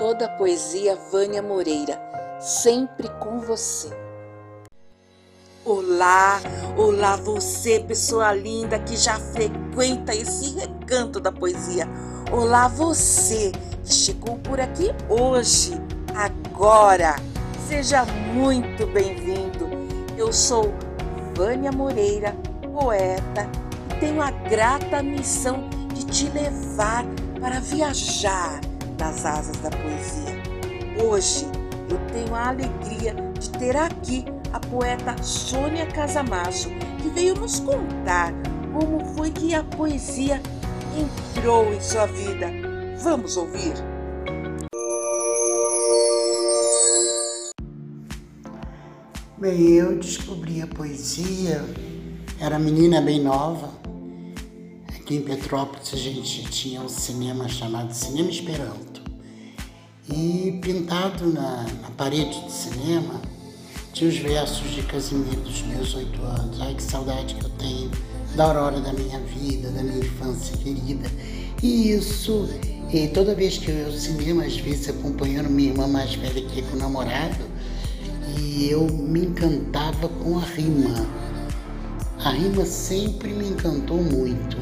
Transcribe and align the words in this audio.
toda 0.00 0.24
a 0.24 0.28
poesia 0.30 0.96
Vânia 1.12 1.42
Moreira, 1.42 2.00
sempre 2.40 3.06
com 3.20 3.38
você. 3.38 3.90
Olá, 5.62 6.40
olá 6.74 7.16
você, 7.16 7.80
pessoa 7.80 8.32
linda 8.32 8.78
que 8.78 8.96
já 8.96 9.20
frequenta 9.20 10.14
esse 10.14 10.58
recanto 10.58 11.20
da 11.20 11.30
poesia. 11.30 11.86
Olá 12.32 12.66
você 12.66 13.52
que 13.84 13.92
chegou 13.92 14.38
por 14.38 14.58
aqui 14.58 14.88
hoje, 15.06 15.72
agora. 16.14 17.16
Seja 17.68 18.06
muito 18.32 18.86
bem-vindo. 18.86 19.68
Eu 20.16 20.32
sou 20.32 20.72
Vânia 21.36 21.70
Moreira, 21.70 22.34
poeta, 22.72 23.46
e 23.90 24.00
tenho 24.00 24.22
a 24.22 24.30
grata 24.30 25.02
missão 25.02 25.68
de 25.92 26.06
te 26.06 26.30
levar 26.30 27.04
para 27.38 27.60
viajar 27.60 28.69
nas 29.00 29.24
asas 29.24 29.56
da 29.56 29.70
poesia. 29.70 30.36
Hoje 31.02 31.46
eu 31.88 31.98
tenho 32.12 32.34
a 32.34 32.48
alegria 32.48 33.14
de 33.38 33.50
ter 33.50 33.74
aqui 33.74 34.26
a 34.52 34.60
poeta 34.60 35.20
Sônia 35.22 35.86
Casamacho, 35.86 36.68
que 37.00 37.08
veio 37.08 37.34
nos 37.34 37.58
contar 37.60 38.32
como 38.72 39.02
foi 39.16 39.30
que 39.30 39.54
a 39.54 39.64
poesia 39.64 40.40
entrou 40.94 41.72
em 41.72 41.80
sua 41.80 42.06
vida. 42.06 42.48
Vamos 42.98 43.38
ouvir? 43.38 43.72
Bem, 49.38 49.70
eu 49.70 49.96
descobri 49.96 50.60
a 50.60 50.66
poesia, 50.66 51.64
era 52.38 52.58
menina 52.58 53.00
bem 53.00 53.22
nova, 53.22 53.80
Aqui 55.10 55.16
em 55.16 55.22
Petrópolis 55.22 55.92
a 55.92 55.96
gente 55.96 56.44
tinha 56.52 56.80
um 56.80 56.88
cinema 56.88 57.48
chamado 57.48 57.92
Cinema 57.92 58.30
Esperanto. 58.30 58.89
E 60.12 60.58
pintado 60.60 61.32
na, 61.32 61.64
na 61.82 61.90
parede 61.96 62.40
do 62.40 62.50
cinema 62.50 63.20
tinha 63.92 64.10
os 64.10 64.16
versos 64.16 64.70
de 64.70 64.82
Casimiro 64.82 65.40
dos 65.40 65.62
meus 65.62 65.94
oito 65.94 66.20
anos. 66.22 66.60
Ai 66.60 66.74
que 66.74 66.82
saudade 66.82 67.34
que 67.34 67.44
eu 67.44 67.50
tenho 67.50 67.90
da 68.34 68.44
aurora 68.44 68.80
da 68.80 68.92
minha 68.92 69.18
vida, 69.20 69.70
da 69.70 69.82
minha 69.82 69.98
infância 69.98 70.56
querida. 70.56 71.10
E 71.62 71.92
isso, 71.92 72.48
e 72.92 73.08
toda 73.08 73.34
vez 73.34 73.58
que 73.58 73.70
eu 73.70 73.76
ia 73.76 73.86
ao 73.86 73.92
cinema, 73.92 74.44
às 74.44 74.56
vezes 74.56 74.88
acompanhando 74.88 75.50
minha 75.50 75.70
irmã 75.70 75.86
mais 75.86 76.14
velha 76.14 76.42
que 76.42 76.62
com 76.62 76.76
o 76.76 76.78
namorado, 76.78 77.44
e 78.38 78.68
eu 78.70 78.86
me 78.86 79.26
encantava 79.26 80.08
com 80.08 80.38
a 80.38 80.42
rima. 80.42 81.06
A 82.24 82.30
rima 82.30 82.64
sempre 82.64 83.30
me 83.30 83.48
encantou 83.48 84.02
muito. 84.02 84.56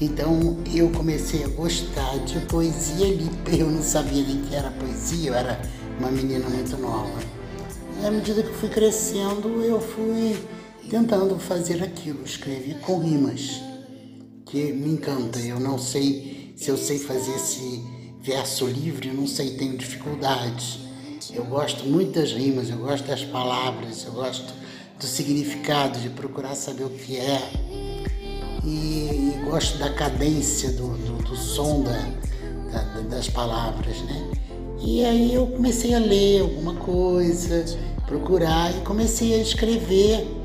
Então 0.00 0.56
eu 0.72 0.90
comecei 0.90 1.42
a 1.42 1.48
gostar 1.48 2.18
de 2.24 2.38
poesia 2.46 3.06
ali. 3.06 3.28
Eu 3.58 3.68
não 3.68 3.82
sabia 3.82 4.22
nem 4.22 4.42
que 4.42 4.54
era 4.54 4.70
poesia, 4.70 5.30
eu 5.30 5.34
era 5.34 5.60
uma 5.98 6.10
menina 6.10 6.48
muito 6.48 6.76
nova. 6.76 7.18
E 8.00 8.06
à 8.06 8.10
medida 8.10 8.44
que 8.44 8.54
fui 8.54 8.68
crescendo, 8.68 9.60
eu 9.64 9.80
fui 9.80 10.38
tentando 10.88 11.36
fazer 11.38 11.82
aquilo, 11.82 12.22
escrever 12.24 12.78
com 12.78 13.00
rimas, 13.00 13.60
que 14.46 14.72
me 14.72 14.90
encanta. 14.90 15.40
Eu 15.40 15.58
não 15.58 15.76
sei 15.78 16.54
se 16.56 16.70
eu 16.70 16.76
sei 16.76 16.98
fazer 17.00 17.34
esse 17.34 17.82
verso 18.22 18.66
livre, 18.66 19.08
eu 19.08 19.14
não 19.14 19.26
sei, 19.26 19.56
tenho 19.56 19.76
dificuldades. 19.76 20.78
Eu 21.34 21.44
gosto 21.44 21.84
muito 21.84 22.12
das 22.12 22.32
rimas, 22.32 22.70
eu 22.70 22.78
gosto 22.78 23.04
das 23.04 23.24
palavras, 23.24 24.04
eu 24.04 24.12
gosto 24.12 24.54
do 24.98 25.06
significado, 25.06 25.98
de 25.98 26.08
procurar 26.10 26.54
saber 26.54 26.84
o 26.84 26.90
que 26.90 27.16
é 27.16 27.50
e, 28.68 29.34
e 29.34 29.44
gosto 29.44 29.78
da 29.78 29.90
cadência 29.90 30.70
do, 30.72 30.88
do, 30.88 31.22
do 31.22 31.36
som 31.36 31.82
da, 31.82 31.98
da, 32.72 33.00
das 33.08 33.28
palavras, 33.28 34.00
né? 34.02 34.30
E 34.80 35.04
aí 35.04 35.34
eu 35.34 35.46
comecei 35.46 35.94
a 35.94 35.98
ler 35.98 36.42
alguma 36.42 36.74
coisa, 36.74 37.64
procurar 38.06 38.70
e 38.76 38.80
comecei 38.80 39.34
a 39.34 39.38
escrever. 39.38 40.36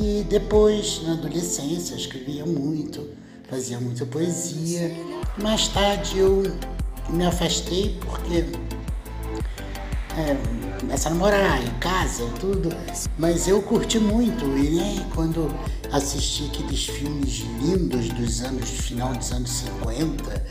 E 0.00 0.24
depois, 0.28 1.02
na 1.04 1.14
adolescência, 1.14 1.94
escrevia 1.94 2.46
muito, 2.46 3.10
fazia 3.50 3.80
muita 3.80 4.06
poesia. 4.06 4.94
Mais 5.42 5.68
tarde 5.68 6.18
eu 6.18 6.42
me 7.10 7.26
afastei 7.26 7.98
porque 8.00 8.44
é, 10.16 10.67
começa 10.78 11.08
a 11.08 11.12
namorar, 11.12 11.62
em 11.62 11.78
casa, 11.78 12.24
tudo. 12.40 12.70
Mas 13.18 13.48
eu 13.48 13.60
curti 13.62 13.98
muito. 13.98 14.44
E 14.44 14.70
né, 14.70 15.06
quando 15.14 15.52
assisti 15.92 16.44
aqueles 16.44 16.86
filmes 16.86 17.44
lindos 17.60 18.08
dos 18.10 18.42
anos, 18.42 18.68
final 18.68 19.14
dos 19.14 19.32
anos 19.32 19.50
50, 19.50 20.44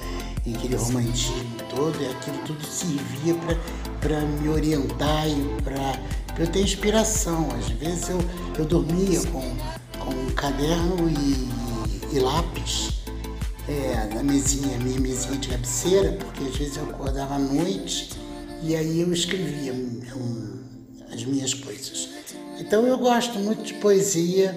e 0.46 0.56
aquele 0.56 0.76
romantismo 0.76 1.46
todo, 1.70 2.02
e 2.02 2.08
aquilo 2.08 2.38
tudo 2.46 2.66
servia 2.66 3.36
para 4.00 4.22
me 4.22 4.50
orientar 4.50 5.28
e 5.28 5.62
para 5.62 6.00
eu 6.40 6.48
ter 6.48 6.62
inspiração. 6.62 7.48
Às 7.58 7.70
vezes 7.70 8.10
eu, 8.10 8.20
eu 8.58 8.66
dormia 8.66 9.22
com, 9.28 9.42
com 10.00 10.12
um 10.12 10.32
caderno 10.32 11.10
e, 11.10 12.16
e 12.16 12.20
lápis 12.20 12.98
é, 13.68 14.10
na 14.14 14.24
mesinha, 14.24 14.78
minha 14.80 15.00
mesinha 15.00 15.38
de 15.38 15.50
cabeceira, 15.50 16.14
porque 16.14 16.44
às 16.44 16.56
vezes 16.56 16.78
eu 16.78 16.84
acordava 16.90 17.36
à 17.36 17.40
noite 17.40 18.27
e 18.64 18.76
aí 18.76 19.02
eu 19.02 19.14
escrevia 19.14 19.74
um, 19.74 20.02
as 21.12 21.24
minhas 21.24 21.54
coisas. 21.54 22.10
Então 22.60 22.86
eu 22.86 22.98
gosto 22.98 23.38
muito 23.40 23.64
de 23.64 23.74
poesia, 23.76 24.56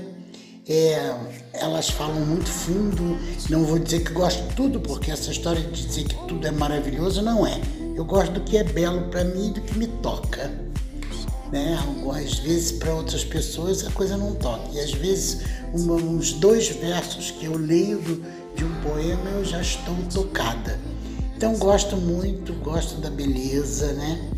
é, 0.69 1.15
elas 1.53 1.91
falam 1.91 2.25
muito 2.25 2.49
fundo. 2.49 3.19
Não 3.49 3.65
vou 3.65 3.79
dizer 3.79 4.05
que 4.05 4.13
gosto 4.13 4.43
de 4.49 4.55
tudo, 4.55 4.81
porque 4.81 5.11
essa 5.11 5.31
história 5.31 5.61
de 5.61 5.87
dizer 5.87 6.05
que 6.05 6.15
tudo 6.27 6.47
é 6.47 6.51
maravilhoso 6.51 7.23
não 7.23 7.47
é. 7.47 7.61
Eu 7.97 8.05
gosto 8.05 8.33
do 8.33 8.41
que 8.41 8.57
é 8.57 8.65
belo 8.65 9.09
para 9.09 9.25
mim 9.25 9.49
e 9.49 9.53
do 9.53 9.61
que 9.61 9.77
me 9.77 9.87
toca. 9.87 10.51
Né? 11.53 11.79
Às 12.15 12.39
vezes 12.39 12.73
para 12.73 12.95
outras 12.95 13.25
pessoas 13.25 13.87
a 13.87 13.91
coisa 13.91 14.17
não 14.17 14.35
toca. 14.37 14.71
E 14.73 14.81
às 14.81 14.93
vezes 14.93 15.43
uma, 15.75 15.95
uns 15.95 16.33
dois 16.33 16.69
versos 16.69 17.31
que 17.31 17.45
eu 17.45 17.57
leio 17.57 17.99
do, 17.99 18.23
de 18.55 18.65
um 18.65 18.75
poema 18.81 19.29
eu 19.31 19.45
já 19.45 19.61
estou 19.61 19.95
tocada. 20.13 20.79
Então 21.41 21.57
gosto 21.57 21.97
muito, 21.97 22.53
gosto 22.53 23.01
da 23.01 23.09
beleza, 23.09 23.95
né? 23.95 24.31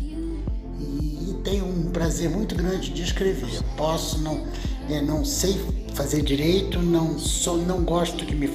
E, 0.79 1.31
e 1.31 1.41
tenho 1.43 1.65
um 1.65 1.91
prazer 1.91 2.29
muito 2.29 2.55
grande 2.55 2.91
de 2.91 3.03
escrever. 3.03 3.61
Posso 3.75 4.19
não, 4.19 4.47
é, 4.89 5.01
não 5.01 5.25
sei 5.25 5.53
fazer 5.93 6.21
direito, 6.21 6.79
não 6.79 7.19
sou, 7.19 7.57
não 7.57 7.83
gosto 7.83 8.25
que 8.25 8.33
me 8.33 8.47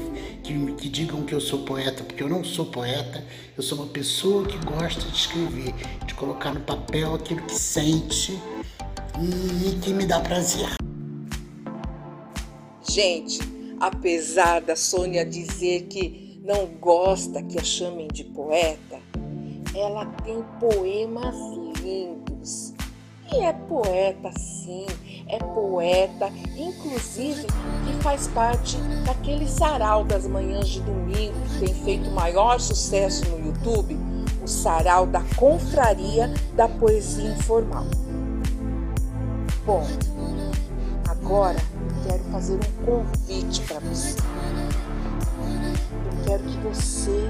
que, 0.43 0.73
que, 0.79 0.89
digam 0.89 1.27
que 1.27 1.35
eu 1.35 1.43
sou 1.43 1.59
poeta, 1.59 2.03
porque 2.03 2.23
eu 2.23 2.29
não 2.31 2.43
sou 2.43 2.65
poeta, 2.65 3.23
eu 3.55 3.63
sou 3.63 3.77
uma 3.77 3.89
pessoa 3.89 4.47
que 4.47 4.57
gosta 4.65 5.03
de 5.03 5.15
escrever, 5.15 5.75
de 6.07 6.15
colocar 6.15 6.55
no 6.55 6.61
papel 6.61 7.17
aquilo 7.17 7.43
que 7.43 7.55
sente 7.55 8.33
e, 9.21 9.69
e 9.69 9.79
que 9.79 9.93
me 9.93 10.07
dá 10.07 10.21
prazer. 10.21 10.71
Gente, 12.89 13.41
apesar 13.79 14.63
da 14.63 14.75
Sônia 14.75 15.23
dizer 15.27 15.83
que 15.83 16.28
não 16.49 16.65
gosta 16.81 17.43
que 17.43 17.59
a 17.59 17.63
chamem 17.63 18.09
de 18.09 18.25
poeta, 18.25 18.99
ela 19.75 20.07
tem 20.25 20.43
poemas 20.59 21.37
lindos. 21.83 22.73
E 23.31 23.45
é 23.45 23.53
poeta 23.53 24.33
sim, 24.33 24.87
é 25.29 25.39
poeta, 25.39 26.33
inclusive 26.57 27.45
que 27.45 28.03
faz 28.03 28.29
parte 28.29 28.79
daquele 29.05 29.47
sarau 29.47 30.05
das 30.05 30.27
manhãs 30.27 30.69
de 30.69 30.81
domingo 30.81 31.35
que 31.51 31.67
tem 31.67 31.75
feito 31.85 32.11
maior 32.13 32.59
sucesso 32.59 33.29
no 33.29 33.49
YouTube, 33.49 33.95
o 34.43 34.49
sarau 34.49 35.07
da 35.07 35.23
confraria 35.37 36.33
da 36.57 36.67
poesia 36.67 37.29
informal. 37.33 37.85
Bom, 39.67 39.87
agora 41.07 41.59
quero 42.09 42.25
fazer 42.33 42.55
um 42.55 42.87
convite 42.87 43.61
para 43.69 43.81
você 43.81 44.17
quero 46.25 46.43
que 46.43 46.56
você 46.59 47.28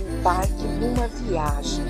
embarque 0.00 0.64
numa 0.80 1.08
viagem. 1.08 1.84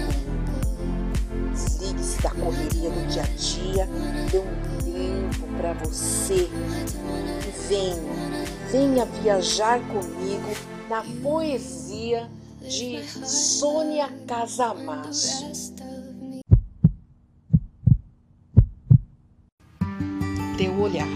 Desligue-se 1.52 2.22
da 2.22 2.30
correria 2.30 2.90
do 2.90 3.08
dia 3.08 3.22
a 3.22 3.26
dia, 3.26 3.88
dê 4.30 4.38
um 4.38 4.76
tempo 4.82 5.46
para 5.56 5.72
você 5.72 6.48
e 6.48 7.68
venha, 7.68 8.02
venha 8.70 9.04
viajar 9.06 9.80
comigo 9.80 10.50
na 10.88 11.02
poesia 11.22 12.28
de 12.60 13.02
Sônia 13.26 14.08
Casamacho. 14.26 15.46
Teu 20.58 20.80
olhar, 20.80 21.06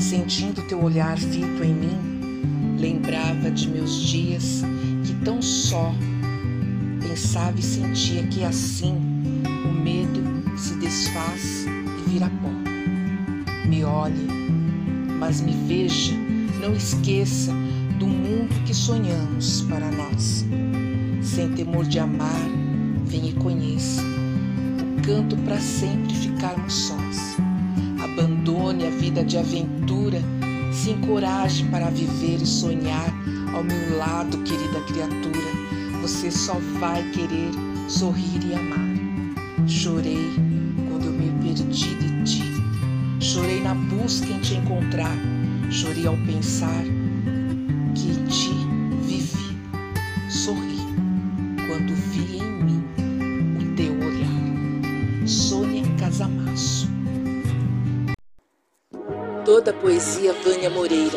sentindo 0.00 0.66
teu 0.68 0.82
olhar 0.82 1.16
fito 1.16 1.62
em 1.62 1.72
mim, 1.72 2.14
Lembrava 2.84 3.50
de 3.50 3.66
meus 3.66 3.98
dias 3.98 4.62
que 5.06 5.14
tão 5.24 5.40
só 5.40 5.90
pensava 7.00 7.58
e 7.58 7.62
sentia 7.62 8.26
que 8.26 8.44
assim 8.44 8.94
o 9.64 9.72
medo 9.72 10.20
se 10.54 10.74
desfaz 10.74 11.64
e 11.64 12.10
vira 12.10 12.30
pó. 12.42 12.50
Me 13.66 13.82
olhe, 13.84 14.28
mas 15.18 15.40
me 15.40 15.52
veja, 15.66 16.12
não 16.60 16.74
esqueça 16.74 17.54
do 17.98 18.06
mundo 18.06 18.52
que 18.66 18.74
sonhamos 18.74 19.62
para 19.62 19.90
nós. 19.90 20.44
sem 21.22 21.52
temor 21.52 21.86
de 21.86 21.98
amar, 21.98 22.50
vem 23.06 23.30
e 23.30 23.32
conheça 23.32 24.02
o 24.02 25.00
canto 25.00 25.38
para 25.38 25.58
sempre 25.58 26.12
ficarmos 26.12 26.74
sós. 26.74 27.38
Abandone 27.98 28.86
a 28.86 28.90
vida 28.90 29.24
de 29.24 29.38
aventura, 29.38 30.20
se 30.74 30.90
encoraje 30.90 31.64
para 31.70 31.88
viver 31.88 32.42
e 32.42 32.46
sonhar 32.46 33.08
ao 33.54 33.62
meu 33.62 33.96
lado, 33.96 34.38
querida 34.38 34.80
criatura. 34.80 35.54
Você 36.02 36.30
só 36.30 36.58
vai 36.80 37.02
querer 37.10 37.50
sorrir 37.88 38.44
e 38.44 38.54
amar. 38.54 39.68
Chorei 39.68 40.30
quando 40.88 41.06
eu 41.06 41.12
me 41.12 41.30
perdi 41.42 41.94
de 41.94 42.24
ti. 42.24 42.42
Chorei 43.20 43.60
na 43.62 43.74
busca 43.74 44.26
em 44.26 44.40
te 44.40 44.54
encontrar. 44.54 45.16
Chorei 45.70 46.06
ao 46.06 46.16
pensar 46.26 46.84
que 47.94 48.10
em 48.10 48.24
ti 48.24 48.52
vivi. 49.06 49.56
Sorri 50.28 50.73
Toda 59.54 59.72
poesia 59.72 60.32
Vânia 60.32 60.68
Moreira, 60.68 61.16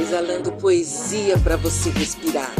exalando 0.00 0.50
poesia 0.52 1.36
para 1.36 1.54
você 1.54 1.90
respirar. 1.90 2.50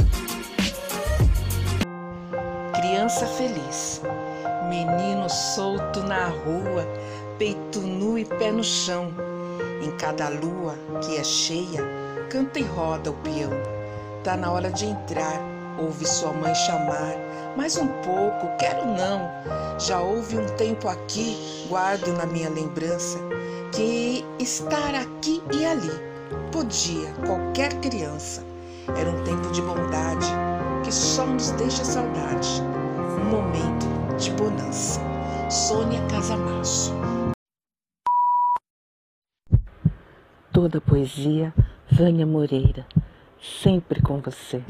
Criança 2.74 3.26
feliz, 3.26 4.02
menino 4.68 5.26
solto 5.30 6.00
na 6.00 6.26
rua, 6.26 6.86
peito 7.38 7.80
nu 7.80 8.18
e 8.18 8.26
pé 8.26 8.52
no 8.52 8.62
chão. 8.62 9.10
Em 9.82 9.90
cada 9.92 10.28
lua 10.28 10.74
que 11.02 11.16
é 11.16 11.24
cheia, 11.24 11.82
canta 12.28 12.58
e 12.58 12.64
roda 12.64 13.10
o 13.10 13.14
peão. 13.14 13.52
Tá 14.22 14.36
na 14.36 14.52
hora 14.52 14.70
de 14.70 14.84
entrar, 14.84 15.40
ouve 15.78 16.06
sua 16.06 16.34
mãe 16.34 16.54
chamar. 16.54 17.14
Mais 17.56 17.78
um 17.78 17.88
pouco, 18.02 18.54
quero 18.58 18.84
não. 18.84 19.26
Já 19.80 20.00
houve 20.00 20.36
um 20.36 20.46
tempo 20.56 20.86
aqui, 20.86 21.66
guardo 21.66 22.12
na 22.12 22.26
minha 22.26 22.50
lembrança, 22.50 23.18
que 23.78 24.24
estar 24.40 24.92
aqui 24.92 25.40
e 25.56 25.64
ali 25.64 25.92
podia 26.50 27.12
qualquer 27.24 27.72
criança. 27.80 28.44
Era 28.88 29.08
um 29.08 29.22
tempo 29.22 29.52
de 29.52 29.62
bondade 29.62 30.26
que 30.84 30.90
só 30.90 31.24
nos 31.24 31.52
deixa 31.52 31.84
saudade. 31.84 32.60
Um 33.20 33.24
momento 33.26 33.86
de 34.18 34.32
bonança. 34.32 35.00
Sônia 35.48 36.00
Casamasso. 36.08 36.92
Toda 40.52 40.80
poesia 40.80 41.54
Vânia 41.88 42.26
Moreira, 42.26 42.84
sempre 43.40 44.02
com 44.02 44.20
você. 44.20 44.60